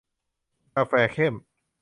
[0.75, 1.33] กาแฟเข้ม